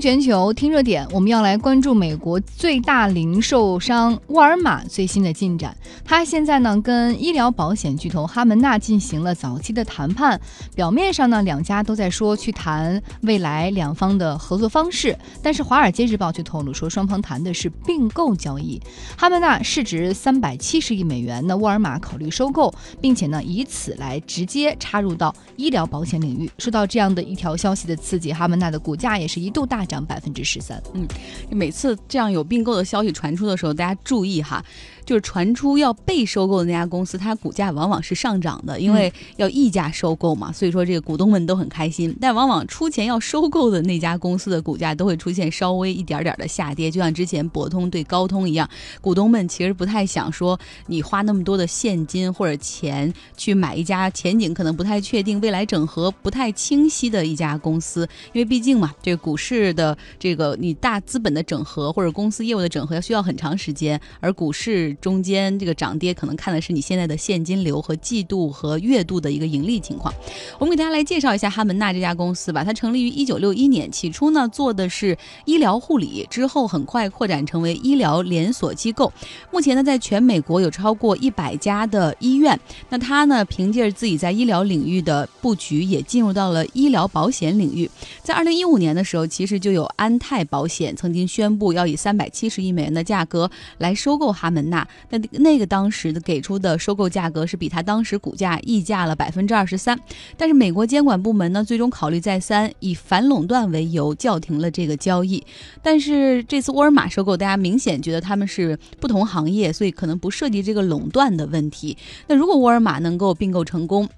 [0.00, 5.76] 全球听热点，我们要来关注美国最大零售商沃尔玛最新的进展。
[6.04, 10.40] 它现在呢跟医疗保险巨头哈门纳进行了早期的谈判，
[10.74, 18.80] 表面上呢两家都在说去谈未来两方的合作方式，但是《华尔街日报》却透露说双方谈的是并购交易。
[19.16, 26.50] 哈门纳市值三百七十亿美元，那沃尔玛考虑收购，并且呢以此来直接插入到医疗保险领域。
[26.58, 29.68] 受到这样的一条消息的刺激，哈门纳的股价也是一度。
[29.68, 30.82] 大涨百分之十三。
[30.94, 31.06] 嗯，
[31.50, 34.64] 每次这样有并购的消息传出的时候，大家注意哈。
[35.08, 42.14] 就是传出要被收购的那家公司，它股价往往是上涨的，因为要溢价收购嘛，所以说这个股东们都很开心。
[42.20, 48.68] 但往往出钱要收购的那家公司的股价都会出现稍微一点点的下跌，就像之前博通对高通一样，
[49.00, 64.94] 股东们其实不太想说你花那么多的现金或者钱去买一家前景可能不太确定、未来整合不太清晰的一家公司，因为毕竟嘛，这个股市的这个你大资本的整合或者公司业务的整合要需要很长时间，而股市。
[65.00, 70.12] 中间这个涨跌可能看的是你现在的现金流和季度和月度的一个盈利情况。
[70.58, 72.64] 我们给大家来介绍一下哈门纳这家公司吧。
[72.64, 79.12] 它成立于一九六一年，起初呢做的是医疗护理，之后很快扩展成为医疗连锁机构。
[79.52, 82.58] 目前呢，在全美国有超过一百家的医院。
[82.88, 87.88] 那它呢，凭借着自己在医疗领域的布局，也进入到了医疗保险领域。
[88.22, 94.87] 在二零一五年的时候，其实就有安泰保险曾经宣布要以三百七十亿美元的价格来收购哈门纳。
[95.10, 99.98] 那那个当时的给出的收购价格是比它当时股价溢价了百分之二十三，
[100.36, 105.44] 但是美国监管部门呢，最终考虑再三，以反垄断为由叫停了这个交易。
[105.82, 111.96] 但是这次沃尔玛收购，大家明显觉得他们是不同行业，所以可能不涉及这个垄断的问题。
[112.26, 114.08] 那如果沃尔玛能够并购成功，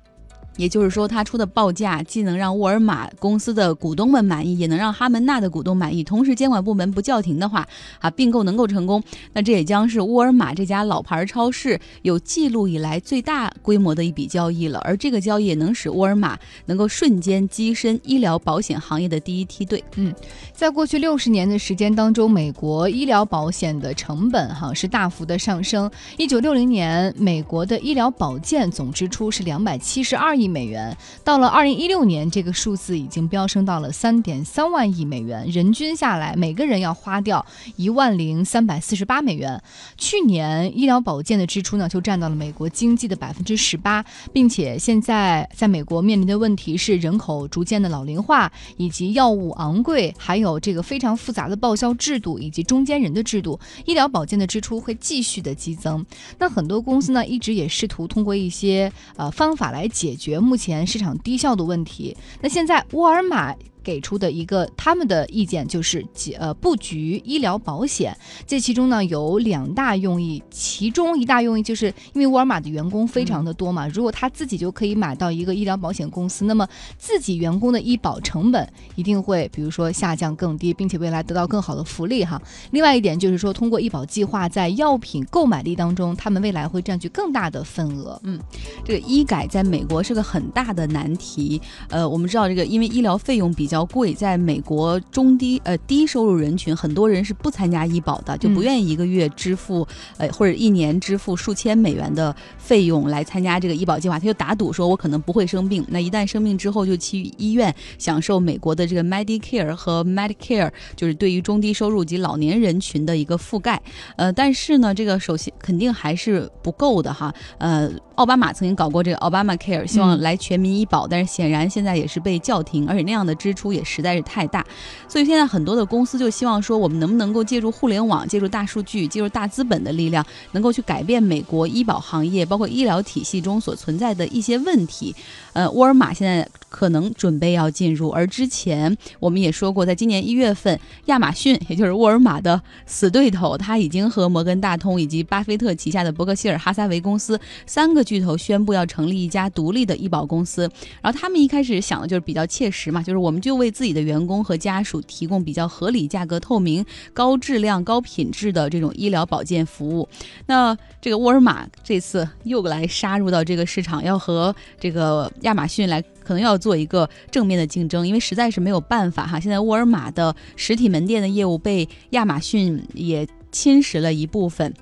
[0.60, 6.04] 也就是说，他出的报价既能让沃尔玛公司的股东们满意，也能让哈门纳的股东满意。
[6.04, 7.66] 同时，监管部门不叫停的话，
[7.98, 9.02] 啊，并购能够成功，
[9.32, 14.78] 那这也将是沃尔玛这家老牌超市有记录以来最大规模的一笔交易了。
[14.80, 19.82] 而这个交易也能使沃尔玛能够瞬间跻身医疗保险行业的第一梯队。
[19.96, 20.14] 嗯，
[20.52, 25.90] 在过去六十年的时间当中，美国医疗保险的成本哈是大幅的上升。
[26.18, 30.49] 一九六零年，美国的医疗保健总支出是两百七十二亿。
[30.50, 37.44] 美元到了二零一六年，这个数字已经飙升到了三点三万亿美元，人均下来每个人要花掉
[37.76, 39.62] 一万零三百四十八美元。
[39.96, 56.04] 去年医疗保健的支出呢，就占到了美国经济的百分之十八，并且现在在美国面临的问题是人口逐渐的老龄化，以及药物昂贵，还有这个非常复杂的报销制度以及中间人的制度，医疗保健的支出会继续的激增。
[56.38, 60.29] 那很多公司呢，一直也试图通过一些呃方法来解决。
[60.38, 63.54] 目前市场低效的问题，那现在沃尔玛。
[63.90, 66.06] 给出的一个他们的意见就是，
[66.38, 76.64] 呃，布局医疗保险，这其中呢有两大用意，其中一大用意就是因为沃尔玛的员工非常的多嘛，如果他自己就可以买到一个医疗保险公司，那么
[76.98, 78.64] 自己员工的医保成本
[78.94, 82.40] 一定会，比如说下降更低，并且未来得到更好的福利哈。
[82.70, 88.20] 另外一点就是说，通过医保计划在药品购买力当中，他们未来会占据更大的份额。
[88.22, 88.38] 嗯，
[88.84, 91.60] 这个医改在美国是个很大的难题。
[91.88, 99.86] 呃，我们知道这个因为医疗费用比较贵，在美国中低呃低收入人群，很多人是不参加医保的，就不愿意一个月支付
[100.16, 105.84] 呃或者一年支付数千美元的费用来参加这个医保计划，他就打赌说我可能不会生病。
[105.88, 113.80] 那一旦生病之后，就去医院享受美国的这个 Medicare 和 Medicare，就是对于中低收入及老年人群的一个覆盖。
[114.16, 117.32] 呃，但是呢，这个首先肯定还是不够的哈。
[117.58, 123.70] 呃，奥巴马曾经搞过这个奥巴马 Care，希望来全民医保，但是显然现在也是被叫停，而且那样的支出。
[123.70, 124.64] 也实在是太大，
[125.06, 135.14] 所以现在很多的公司就希望说，我们能不能够借助互联网、借助大数据、借助大资本的力量，能够去改变美国医保行业，包括医疗体系中所存在的一些问题。
[135.52, 150.62] 呃，沃尔玛现在可能准备要进入，而之前我们也说过，在今年一月份，亚马逊 也就是沃尔玛的死对头，他已经和摩根大通以及巴菲特旗下的伯克希尔哈撒韦公司三个巨头宣布要成立一家独立的医保公司。
[151.00, 153.60] 然后他们一开始想的就是比较切实嘛，就是我们就。
[153.60, 156.82] 为自己的员工和家属提供比较合理、价格透明、
[157.12, 160.08] 高质量、高品质的这种医疗保健服务。
[160.46, 169.40] 那这个沃尔玛这次又来杀入到这个市场，要和这个亚马逊来，可能要做一个正面的竞争，因为实在是没有办法哈。
[169.40, 174.72] 现在沃尔玛的实体门店的业务被亚马逊也侵蚀了一部分。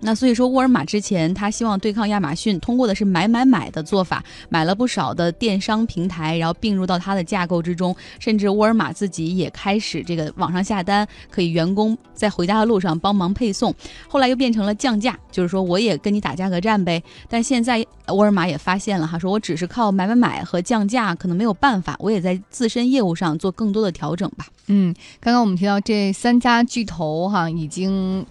[0.00, 13.74] 那所以说，沃尔玛之前他希望对抗亚马逊，通过的是买买买的做法，买了不少的电商平台，然后并入到它的架构之中，甚至沃尔玛自己也开始这个网上下单，可以员工在回家的路上帮忙配送。
[14.06, 17.02] 后来又变成了降价，就是说我也跟你打价格战呗。
[17.28, 24.46] 但现在沃尔玛也发现了哈，说我只是靠买买买和降价可能没有办法，我也在自身业务上做更多的调整吧。
[24.66, 28.24] 嗯，刚刚我们提到这三家巨头哈已经。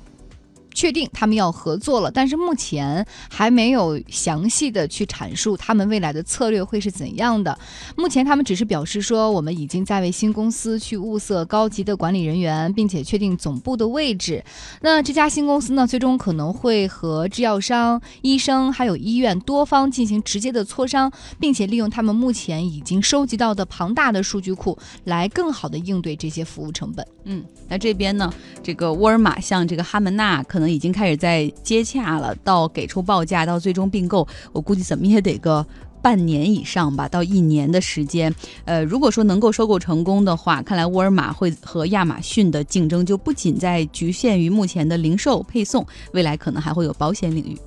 [0.76, 7.58] 确定他们要合作了，但是目前还没有详细的去阐述他们未来的策略会是怎样的。
[7.96, 14.44] 目前他们只是表示说，我们已经在为新公司去物色高级的管理人员，并且确定总部的位置。
[14.82, 27.08] 那这家新公司呢，最终可能会和制药商、医生还有医院多方进行直接的磋商，并且利用他们目前已经收集到的庞大的数据库，来更好的应对这些服务成本。
[27.24, 28.32] 嗯，那这边呢，
[28.62, 30.65] 这个沃尔玛像这个哈门纳可能。
[30.70, 35.66] 已经开始在接洽了，到给出报价，到最终并购，我估计怎么也得个
[36.02, 38.34] 半年以上吧，到一年的时间。
[38.66, 47.58] 呃，如果说能够收购成功的话，看来沃尔玛会和亚马逊的竞争就不仅在局限于目前的零售配送，未来可能还会有保险领域。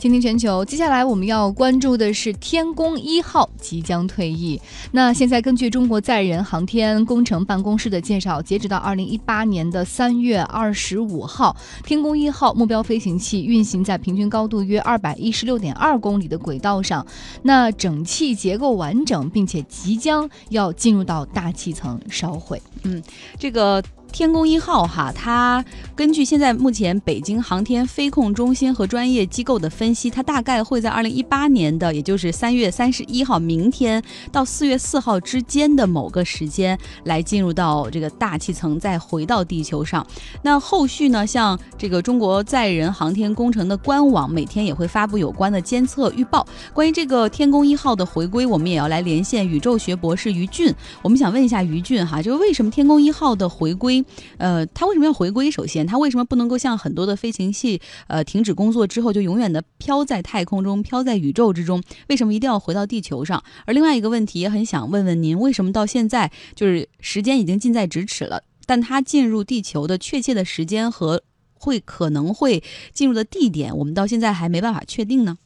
[0.00, 4.58] 倾听全球，接下来我们要关注的是天宫一号即将退役。
[4.92, 11.54] 那现在根据中国载人航天工程办公室的介绍，截止到二零一八年的三月二十五号，
[11.84, 17.06] 天宫一号目标飞行器运行在平均高度约二百一十六点二公里的轨道上，
[17.42, 22.62] 那整器结构完整，并且即将要进入到大气层烧毁。
[22.84, 23.02] 嗯，
[23.38, 23.84] 这个。
[24.10, 25.64] 天宫一号哈，它
[25.94, 40.06] 根据现在目前北京航天飞控中心和专业机构的分析，它大概会在二零一八年的，也就是三月三十一号明天到四月四号之间的某个时间来进入到这个大气层，再回到地球上。
[40.42, 46.46] 那后续呢，像这个中国载人航天工程的官网每天也会发布有关的监测预报。
[46.74, 50.74] 关于这个天宫一号的回归，我们也要来连线宇宙学博士于俊。
[51.00, 53.99] 我们想问一下于俊哈，就是为什么天宫一号的回归？
[54.38, 55.50] 呃，它为什么要回归？
[55.50, 61.82] 首先，它为什么不能够像很多的飞行器，呃，停止工作之后就永远的飘在太空中，飘在宇宙之中？
[62.08, 63.42] 为什么一定要回到地球上？
[63.66, 71.22] 而另外一个问题也很想问问您，为什么到现在就是时间已经近在咫尺了，但它进入地球的确切的时间和
[71.54, 72.62] 会可能会
[72.92, 75.36] 进入的地点，我们到现在还没办法确定呢？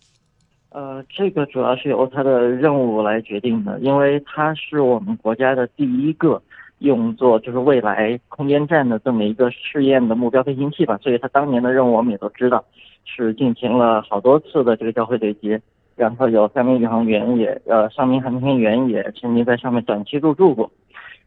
[0.71, 6.43] 呃，这个主要是由它的任务来决定的，因为它是我们国家的第一个。
[6.85, 12.65] 用作就是未来空间站的这么一个试验的目标飞行器吧，所以它当年的任务我们也都知道，
[13.05, 15.61] 是进行了好多次的这个交会对接，
[15.97, 20.71] 然后有三名宇航员也呃三名航天员也曾经在上面短期入住过，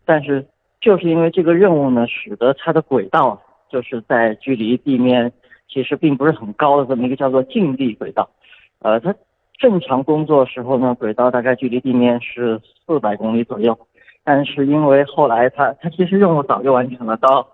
[0.06, 0.45] 但是
[0.80, 5.31] 就是因为这个任务呢，使得它的轨道就是在距离地面
[5.68, 8.30] 其实并不是很高的这么一个叫做近地轨道，
[8.80, 9.15] 呃，它
[9.57, 13.75] 正常工作时候呢，轨道大概距离地面是四百公里左右。
[14.29, 17.47] 但是因为后来他他其实任务早就完成了，到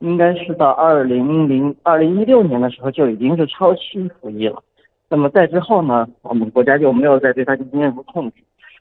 [0.00, 4.62] 应该是到二零零二零一六年的时候就已经是超期服役了。
[5.08, 8.36] 那么在之后呢，我们国家就没有再对它进行任何控制，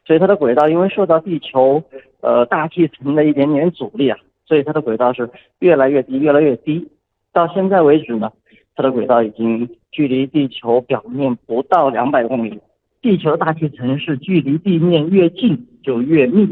[0.05, 1.81] 所以它的轨道因为受到地球
[2.19, 5.29] 呃大气层的一点点阻力啊，所以它的轨道是
[5.59, 6.89] 越来越低，越来越低。
[7.31, 8.33] 到现在为止呢，
[8.75, 12.59] 它的轨道已经距离地球表面不到两百公里。
[13.01, 16.45] 地球大气层是距离地面越近就越密。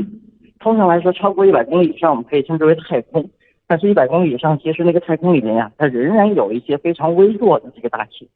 [0.68, 3.30] 通常来说，超过一百公里以上，我们可以称之为太空。
[3.68, 8.30] 但是，一百公里以上，其实那个太空里面呀，它仍然有一些非常微弱的这个大气，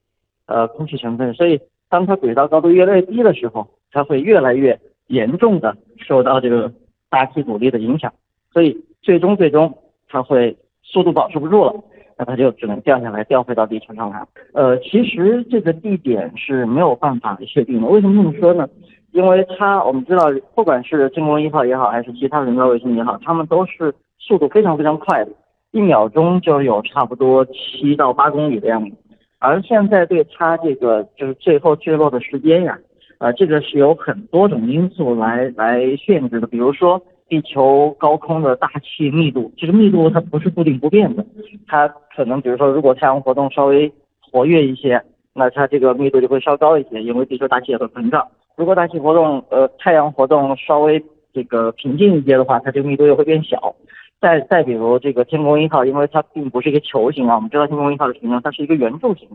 [0.45, 1.33] 呃，空气成分。
[1.33, 1.59] 所以，
[1.89, 6.71] 当它轨道高度越来越低的时候，它会越来越严重的受到这个
[7.09, 8.13] 大气阻力的影响。
[8.53, 11.83] 所以，最终最终，它会速度保持不住了，
[12.17, 14.25] 那它就只能掉下来，掉回到地球上来。
[14.53, 17.87] 呃，其实这个地点是没有办法确定的。
[17.87, 18.69] 为什么这么说呢？
[19.11, 25.31] 因为它，我们知道，不管是天宫一号也好，还是其他的人造卫星也好，它们都是速度非常非常快的，
[25.71, 28.95] 一秒钟就有差不多七到八公里的样子。
[29.39, 32.77] 而现在对它这个就是最后坠落的时间呀，
[33.17, 36.47] 呃，这个是有很多种因素来来限制的。
[36.47, 41.25] 比如说，地球高空的大气密度，其实密度它不是固定不变的，
[41.67, 43.91] 它可能比如说，如果太阳活动稍微
[44.31, 45.01] 活跃一些，
[45.33, 48.25] 那它这个密度就会稍高一些，因为地球大气也会膨胀。
[48.55, 51.03] 如果大气活动，呃，太阳活动稍微
[51.33, 53.75] 这个平静一些的话，它这个密度又会变小。
[54.19, 59.27] 再再比如这个天宫一号，因为它并不是一个球形啊，我们知道天宫一号的形状它是一个圆柱形，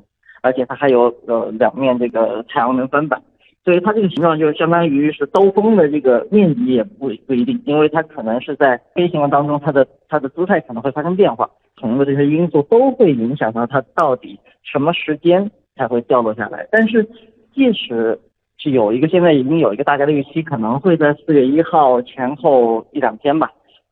[0.42, 3.20] 而且它还有呃两面这个太阳能翻板，
[3.64, 16.68] 所以它这个形状就相当于是兜风的这个面积也不不一定，因为它可能是在飞行当中，它的它的姿态可能会发生变化，同的这些因素都会影响到它到底什么时间才会掉落下来。
[16.70, 17.02] 但是
[17.52, 18.16] 即使
[18.58, 23.50] 是有一个现在已经有一个大概的预期，可能会在四月一号前后一两天吧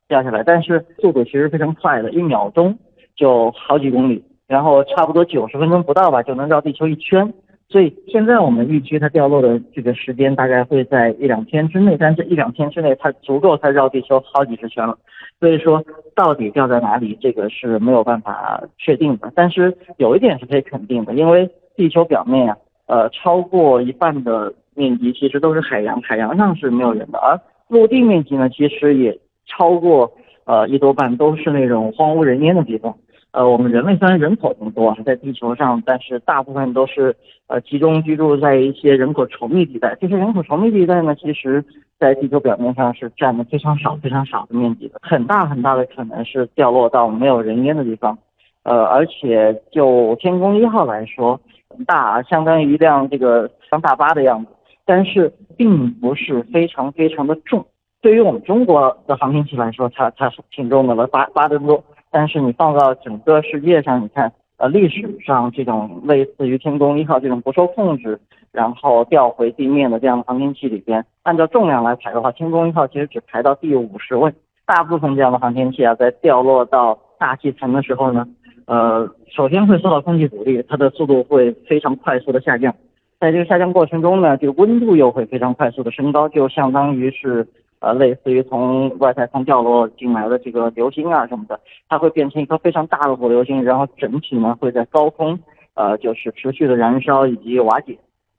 [0.08, 2.78] 掉下来，但是速度其实非常快的，一秒钟
[3.14, 7.32] 就好几公里，然后差不多九十分钟不到吧就能绕地球一圈。
[7.68, 14.96] 所以现在我们预期它掉落的这个时间大概会在一两天之内，但这一两天之内它足够它绕地球好几十圈了。
[15.40, 15.82] 所以说
[16.14, 19.32] 到底掉在哪里，这个是没有办法确定的。
[19.34, 22.56] 但是有一点是可以肯定的，因为地球表面啊。
[22.86, 30.12] 呃，超过一半的面积其实都是海洋，海洋上是没有人的，而陆地面积呢，其实也超过
[30.44, 32.94] 呃一多半都是那种荒无人烟的地方。
[33.32, 37.16] 呃，我们人类虽然人口这么多啊，在地球上，但是大部分都是
[37.48, 39.96] 呃集中居住在一些人口稠密地带。
[40.00, 41.64] 这些人口稠密地带呢，其实
[41.98, 48.16] 在地球表面上是占的非常少、非常少的面积的，很大很大的可能是掉落到没有人烟的地方。
[48.64, 51.40] 呃，而且就天宫一号来说。
[51.86, 54.52] 大，相当于一辆这个像大巴的样子，
[54.84, 57.66] 但是并不是非常非常的重。
[58.00, 61.82] 对于我们中国的航天器来说，它它是挺重的了，八八吨多。
[62.12, 68.20] 但是你放到整个世界上，你看，呃，历史上这种类似于天宫一号这种不受控制，
[68.52, 74.32] 然后掉回地面的这样的航天器里边，按照重量来排的话，天宫一号其实只排到第五十位。
[74.64, 78.24] 大部分这样的航天器啊，在掉落到大气层的时候呢。
[78.66, 82.74] 呃，首先会受到空气阻力，它的速度会非常快速的下降，
[83.20, 87.46] 在这个下降过程中呢，这个温度又会非常快速的升高，就相当于是
[87.80, 95.38] 呃，类似于从外太空掉落进来的这个流星啊什么的，它会变成一颗非常大的火流星，然后整体呢会在高空
[95.74, 97.98] 呃就是持续的燃烧以及瓦解，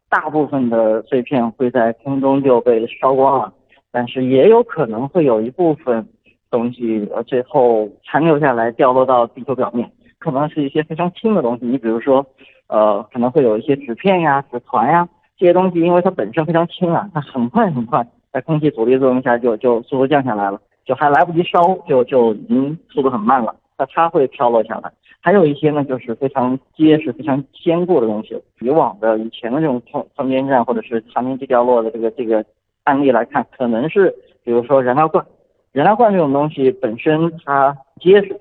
[0.09, 3.53] 大部分的碎片会在空中就被烧光了，
[3.91, 6.07] 但是也有可能会有一部分
[6.49, 9.91] 东西呃最后残留下来掉落到地球表面。
[10.25, 12.25] 可能是一些非常轻的东西，你比如说，
[12.65, 18.03] 呃，可能会有一些纸片呀、纸团呀这些东西，因为它本身非常轻啊，它很快很快
[18.33, 24.91] 在空气阻力作用下就就速度降下来了，就还来不及烧就就已经速度很慢了，那它会飘落下来。
[25.21, 28.41] 还有一些呢，就是非常结实、非常坚固的东西。
[28.61, 32.43] 以往的以前的这种空空间站或者是航天器掉落的这个这个
[32.85, 34.11] 案例来看，可能是
[34.43, 35.23] 比如说燃料罐，
[35.71, 38.35] 燃料罐这种东西本身它结实。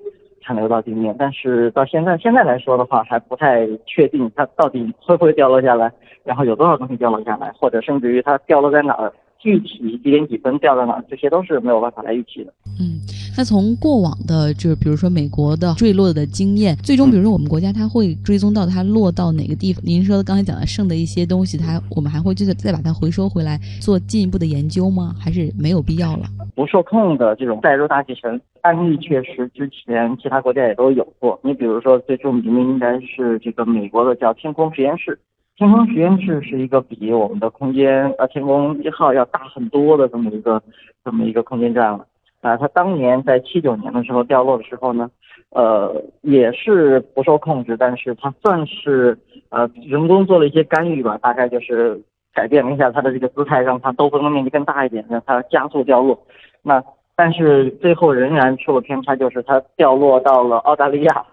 [0.45, 5.91] 残留到地面，但是到现在现在来说的话，还不太确定它到底会不会掉落下来，
[6.23, 12.53] 然后有多少东西掉落下来，或者甚至于它掉落在哪儿，具体几点几分掉在哪儿，这些都是没有办法来预期的。
[12.79, 13.01] 嗯，
[13.37, 19.81] 那从过往的，就是比如说美国的坠落的经验，最终比如说我们国家它会追踪到它落到哪个地方？
[19.85, 25.13] 您说的刚才讲的剩的一些东西，它我们还会就是再把它回收回来做进一步的研究吗？
[25.19, 26.25] 还是没有必要了？
[26.55, 31.37] 不受控的这种带入大气层案例，确实之前其他国家也都有过。
[31.43, 35.19] 你比如说最著名的应该是这个美国的叫天空实验室。
[35.57, 40.61] 天空实验室是一个比我们的空间呃天宫一号要大很多的这么一个
[41.03, 42.05] 这么一个空间站了。
[42.45, 45.09] 啊，它当年在七九年的时候掉落的时候呢，
[45.49, 49.17] 呃也是不受控制，但是它算是
[49.49, 51.99] 呃人工做了一些干预吧，大概就是。
[52.35, 56.19] 改变了一下它的这个姿态，让它兜风的面积更大一点，让它加速掉落。
[56.61, 56.83] 那
[57.15, 61.25] 但是最后仍然出了偏差，就是它掉落到了澳大利亚，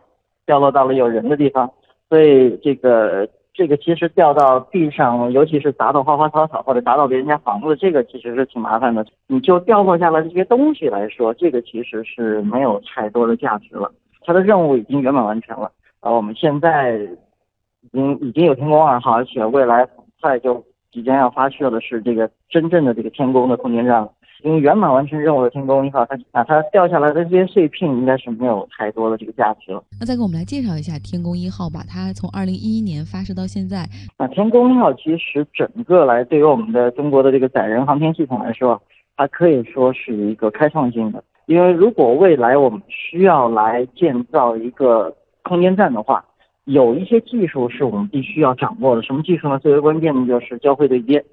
[0.47, 1.69] 掉落到了有人的地方。
[2.09, 9.05] 所以这个这个其实掉到地上，尤其是砸到花花草草或者砸到别人家房子，这个其实是挺麻烦的。
[9.27, 13.93] 你就掉落下来这些东西来说，这个其实是没有太多的价值了。
[14.25, 15.71] 它的任务已经圆满完成了。
[16.01, 16.99] 啊，我们现在
[17.81, 20.65] 已经已经有天宫二号，而且未来很快就。
[20.93, 29.83] 即将要发射的是这个真正的这个天宫的空间站了，因为圆满完成任务的天宫一号，它把它掉下来的这些碎片应该是没有太多的这个价值了。
[30.01, 33.89] 那再给我们来介绍一下天宫一号吧，它从二零一一年发射到现在。
[34.19, 38.81] 那天宫一号其实整个来对于我们的中国的这个载人航天系统来说，
[39.17, 46.25] 它可以说是一个开创性的，因为如果未来我们需要来建造一个空间站的话。
[46.67, 49.59] 有一些技术是我们必须要掌握的，什么技术呢？
[49.59, 51.25] 最为关键的就是交会对接。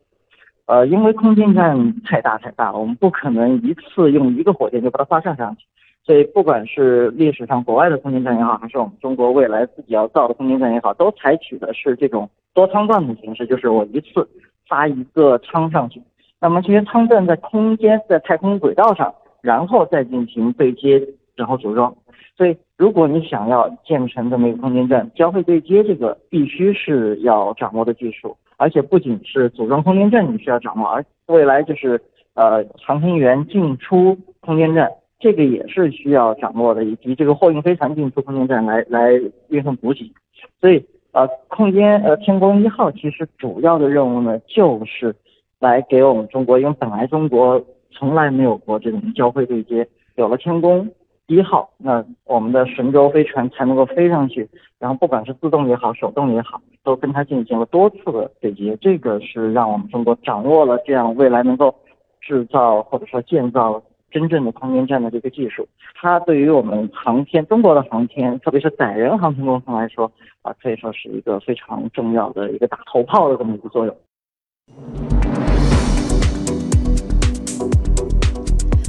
[0.70, 5.66] 呃，因为空间站太大太大了，我们不可能一次用一个火箭就把它发射上去。
[6.06, 14.30] 所以，不管是历史上国外的空间站也好，还是我们中国未来自己要造的空间站也好，都采取的是这种多舱段的形式，就是我一次
[14.68, 16.00] 发一个舱上去。
[16.40, 19.12] 那么这些舱段在空间在太空轨道上，
[19.42, 21.02] 然后再进行对接，
[21.36, 21.92] 然后组装。
[22.38, 32.00] 所以如果你想要建成这么一个空间站，交会对接这个必须是要掌握的技术，而且不仅是组装空间站你需要掌握，而未来就是
[32.34, 39.14] 呃航天员进出空间站，这个也是需要掌握的，以及这个货运飞船进出空间站来来
[39.48, 40.12] 运送补给。
[40.60, 45.16] 所以呃，空间呃天宫一号其实主要的任务呢，就是
[45.60, 50.88] 来给我们中国，因为本来中国从来没有过这种交会对接，有了天宫。
[51.28, 54.50] 一号，那我们的神舟飞船才能够飞上去，
[54.80, 61.74] 然后不管是自动也好，手动也好，都跟它进行了多次的对接，这个是让我们中国掌握了这样未来能够
[62.22, 63.82] 制造或者说建造
[64.12, 65.68] 真正的空间站的这个技术。
[65.96, 73.96] 它对于我们航天中国的航天，特别是载人航天工程来说，啊，可以说是一个非常重要的一个打头炮的这么一个作用。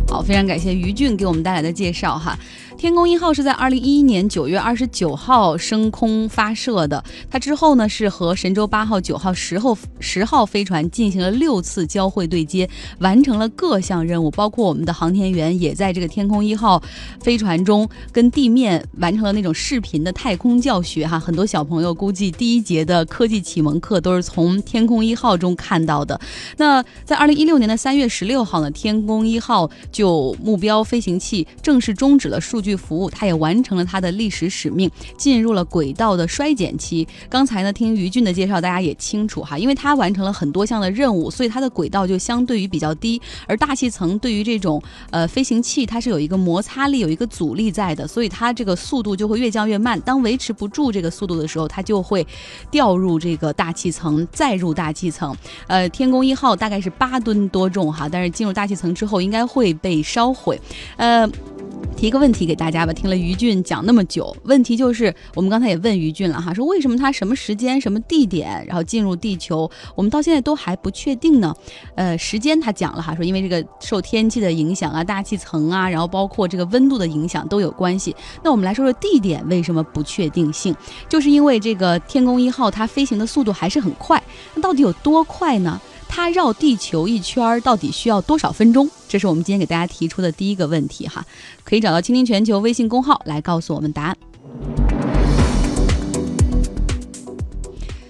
[0.09, 2.37] 好，非常感谢于俊给我们带来的介绍哈。
[2.81, 7.05] 天宫一号是在二零一一年九月二十九号升空发射的。
[7.31, 12.67] 它之后呢，是和神舟八号、九号、十号十号飞船进行了六次交会对接，
[13.01, 14.31] 完成了各项任务。
[14.31, 16.83] 包括我们的航天员也在这个天宫一号
[17.21, 21.21] 飞船中跟地面完成了那种视频的太空教学哈。
[21.21, 26.19] 很多小朋友估计第一节的科技启蒙课都是从天宫一号中看到的。
[26.57, 32.70] 那在二零一六年的三月十六号呢，天宫一号就目标飞行器正式终止了数据。
[32.77, 37.07] 服务，它也完成了它的历史使命，进入了轨道的衰减期。
[37.29, 43.21] 刚才呢，听于俊的介绍，大家也清楚哈，因为它完成了很多项的任务，所以它的轨道就相对于比较低。
[43.47, 50.01] 而大气层对于这种呃飞行器，它是有一个摩擦力，有一个阻力在的，所以它这个速度就会越降越慢。
[50.01, 52.27] 当维持不住这个速度的时候，它就会
[52.71, 55.37] 掉入这个大气层，再入大气层。
[55.67, 60.61] 呃，天宫一号大概是八吨多重哈，但是进入大气层之后应该会被烧毁。
[60.97, 61.29] 呃。
[61.97, 71.55] 提个问题给大家吧，听了于俊讲那么久，问题就是我们刚才也问于俊了哈，说为什么他什么时间、什么地点，然后进入地球，我们到现在都还不确定呢？
[71.97, 78.17] 呃，时间他讲了哈，说因为这个受天气的影响啊、大气层啊，然后包括这个温度的影响都有关系。
[78.43, 80.75] 那我们来说说地点为什么不确定性，
[81.07, 84.23] 就是因为这个天宫一号它飞行的速度还是很快，
[84.55, 85.79] 那到底有多快呢？
[86.13, 88.91] 它绕地球一圈到底需要多少分钟？
[89.09, 91.25] 这是我们今天给大家提出的第一个问题哈，
[91.63, 94.17] 可以找到“倾听全球”微信公号来告诉我们答案。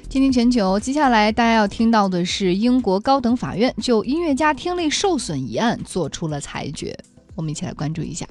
[0.09, 6.99] 倾听全球，接下来大家要听到的是英国高等法院就音乐家听力受损一案做出了裁决，
[7.37, 8.27] 我们一起来关注一下。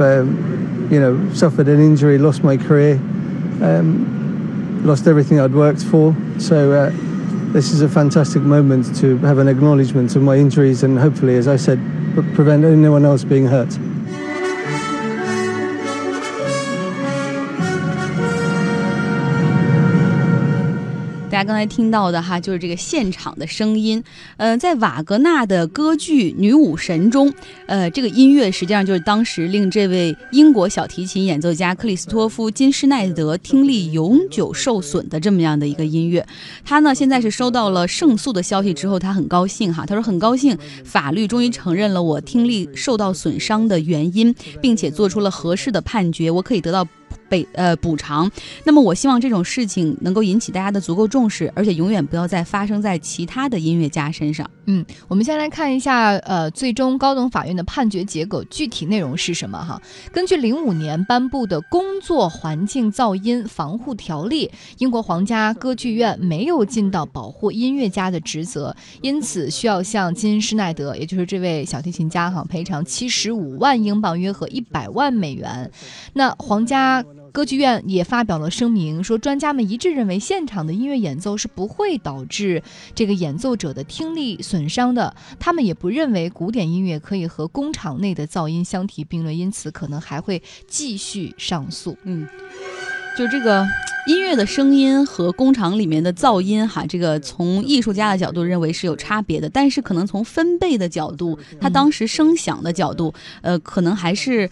[0.00, 2.94] I've, um, you know, suffered an injury, lost my career,
[3.62, 6.16] um, lost everything I'd worked for.
[6.38, 6.92] So uh,
[7.52, 11.48] this is a fantastic moment to have an acknowledgement of my injuries and hopefully, as
[11.48, 11.78] I said,
[12.34, 13.76] prevent anyone else being hurt.
[21.48, 24.04] 刚才听到的哈，就是这个现场的声音。
[24.36, 27.32] 呃，在瓦格纳的歌剧《女武神》中，
[27.64, 36.26] 呃，这个音乐实际上就是当时令这位英国小提琴演奏家克里斯托夫·金施奈德听力永久受损的这么样的一个音乐。
[36.66, 39.86] 他呢，现在是收到了胜诉的消息之后，他很高兴哈。
[39.86, 46.86] 他说很高兴，法律终于承认了我听力受到损伤的原因，并且做出了合适的判决，我可以得到。
[47.28, 48.30] 被呃补偿，
[48.64, 54.48] 那么我希望这种事情能够引起大家的足够重视，而且永远不要再发生在其他的音乐家身上。
[54.66, 59.80] 嗯，我们先来看一下呃最终高等法院的判决结果，具体内容是什么哈？
[60.12, 75.70] 根据零五年颁布的工作环境噪音防护条例，英国皇家歌剧院没有尽到保护音乐家的职责，因此需要向金施奈德，也就是这位小提琴家哈赔偿七十五万英镑，约合一百万美元。
[76.12, 77.02] 那皇家。
[77.32, 82.62] 歌剧院也发表了声明，说专家们一致认为现场的音乐演奏是不会导致
[82.94, 85.14] 这个演奏者的听力损伤的。
[85.38, 91.96] 他们也不认为古典音乐可以和工厂内的噪音相提并论，因此可能还会继续上诉。
[92.04, 92.26] 嗯，
[93.16, 93.66] 就这个
[94.06, 103.12] 音乐的声音和工厂里面的噪音，哈，这个从艺术家的角度认为是有差别的，但是可能从分贝的角度，他当时声响的角度，
[103.42, 104.48] 呃，可能还是。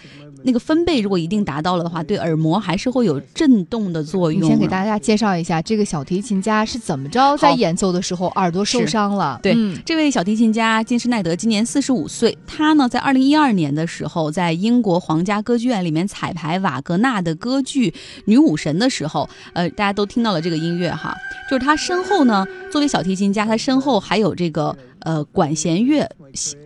[0.47, 4.43] 那个分贝如果一定达到了的话，对耳膜还是会有震动的作用。
[4.43, 9.41] 你先给大家介绍一下这个小提琴家是怎么着在演奏的时候耳朵受伤了。
[9.43, 17.91] 对，嗯这位小提琴家金施奈德今年四十五岁，他呢在二零一二年的时候，在英国皇家歌剧院里面彩排瓦格纳的歌剧
[18.27, 21.13] 《女武神》的时候，呃，大家都听到了这个音乐哈，
[21.51, 26.05] 就是他身后呢，作为小提琴家，他身后还有这个呃管弦乐、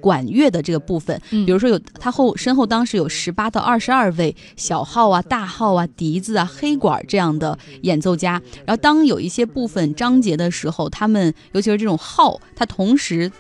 [0.00, 13.31] 管乐的这个部分，嗯比如说有他后身后当时有十八到二十二位小号啊、大号啊、笛子啊、黑管这样的演奏家，然后当有一些部分章节的时候，他们尤其是这种号，它同时。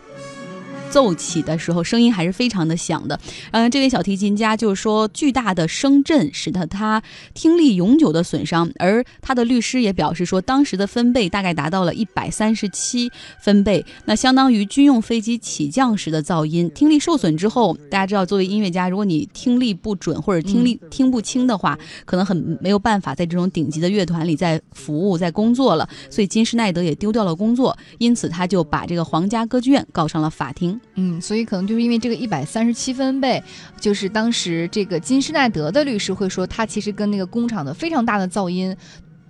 [0.90, 3.18] 奏起的时候，声音还是非常的响的。
[3.52, 16.70] 嗯、这位小提琴家就是说，巨大的声震使得他听力永久的损伤，而他的律师也表示说，当时的分贝大概达到了一百三十七分贝，那相当于军用飞机起降时的噪音。
[16.74, 25.88] 听力受损之后，大家知道，作为音乐家，如果你听力不准或者听力听不清的话，可能很没有办法在这种顶级的乐团里在服务、在工作了。
[26.10, 30.79] 所以金施奈德也丢掉了工作，因此他就把这个皇家歌剧院告上了法庭。
[30.94, 33.42] 嗯，所以可能就是因为这个一百三十七分贝，
[33.80, 38.76] 就是当时这个金施耐德的律师会说，他其实跟那个工厂的非常大的噪音。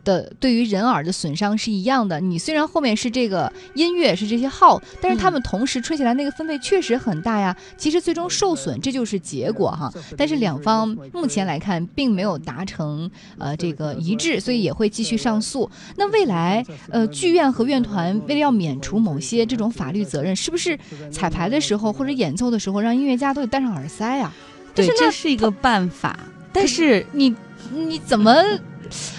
[0.05, 2.21] 的对于人耳的损伤是一样的。
[2.21, 7.57] 你虽然后面是这个音乐是这些号，但是他们同时吹起来那个分贝确实很大呀。
[7.77, 9.93] 其实最终受损这就是结果哈。
[10.17, 15.71] 但是两方目前来看并没有达成呃这个一致，所以也会继续上诉。
[15.97, 20.79] 那未来呃剧院和院团为了要免除某些这种法律责任，是不是
[21.11, 24.33] 彩排的时候或者演奏的时候让音乐家都得戴上耳塞啊？
[24.75, 26.19] 对，这是一个办法，
[26.53, 27.35] 但是你
[27.73, 28.33] 你怎么？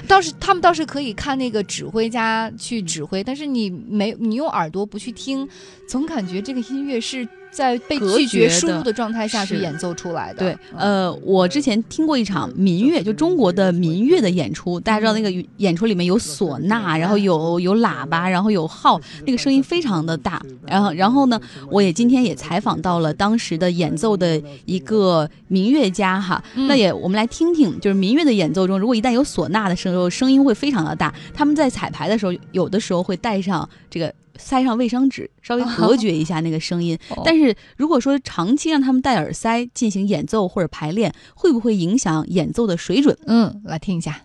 [0.07, 5.47] 倒是他们倒是可以看那个指挥家去指挥，但是你没你用耳朵不去听，
[5.87, 10.39] 总感觉这个音乐是在被隔拒绝输入的状态下去是演奏出来的。
[10.39, 20.41] 对，嗯呃，我之前听过一场民乐，就中国的民乐的演出，大家知道那个演出里面有唢呐，然后有有喇叭，然后有号，那个声音非常的大。
[20.65, 31.13] 然后，然后呢，我也今天也采访到了当时的演奏的一个民乐家哈，嗯那也我们来听听，就是民乐的演奏中，如果一旦有唢呐的时候，声音会非常的大。
[31.33, 34.13] 他们在彩排的时候，有的时候会带上这个。
[34.35, 36.97] 塞上卫生纸， 稍微隔绝一下那个声音。
[37.15, 43.17] 哦但是如果说长期让他们戴耳塞进行演奏或者排练，会不会影响演奏的水准？
[43.27, 44.15] 嗯，来听一下。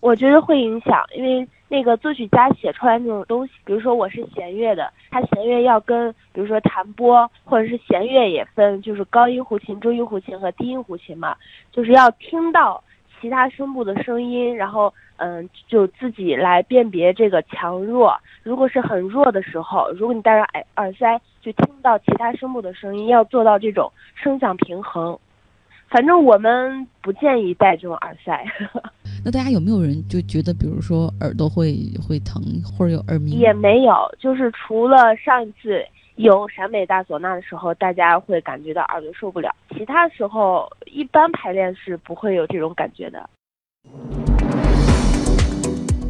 [0.00, 11.34] 我觉得会影响，因为那个作曲家写出来那种东西，比如说我是弦乐的，他弦乐要跟比如说弹拨或者是弦乐也分，就是高音胡琴、中音胡琴和低音胡琴嘛，
[11.72, 12.82] 就是要听到
[13.20, 18.16] 其他声部的声音，然后嗯，就自己来辨别这个强弱。
[18.42, 25.18] 如果是很弱的时候，如果你戴上耳耳塞，就听不到其他声部的声音，要做到这种声响平衡。
[25.88, 28.44] 反正我们不建议戴这种耳塞。
[29.24, 31.74] 那大家有没有人就觉得，比如说耳朵会
[32.06, 33.38] 会疼，或者有耳鸣？
[33.38, 35.82] 也没有，就是除了上一次
[36.18, 43.30] 有陕北大唢呐的时候，大家会感觉到耳朵受不了，其他时候一般排练是不会有这种感觉的。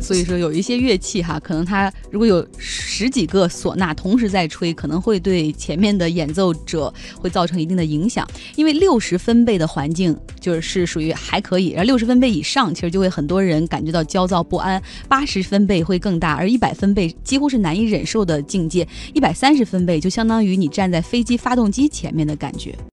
[0.01, 8.27] 所以说有一些乐器哈，可能它如果有十几个唢呐同时在吹，可能会对前面的演奏者会造成一定的影响。
[8.57, 14.81] 因为六十分贝的环境就是属于还可以，然后六十分贝以上，其实就会很多人感觉到焦躁不安。
[15.09, 18.87] 八十分贝会更大，而一百分贝几乎是难以忍受的境界。
[19.13, 22.79] 一百三十分贝就相当于你站在飞机发动机前面的感觉。